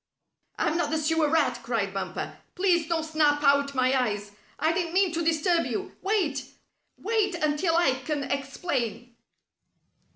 "I'm 0.57 0.77
not 0.77 0.89
the 0.89 0.97
Sewer 0.97 1.29
Rat!" 1.29 1.59
cried 1.61 1.93
Bumper. 1.93 2.35
"Please 2.55 2.87
don't 2.87 3.03
snap 3.03 3.43
out 3.43 3.75
my 3.75 3.93
eyes! 3.95 4.31
I 4.57 4.73
didn't 4.73 4.93
mean 4.95 5.13
to 5.13 5.23
disturb 5.23 5.67
you! 5.67 5.95
Wait! 6.01 6.47
Wait, 6.97 7.35
until 7.35 7.75
I 7.75 7.91
can 7.99 8.23
explain!" 8.23 9.15